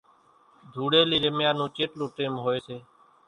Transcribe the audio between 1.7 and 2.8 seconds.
چيٽلون ٽيم ھوئي سي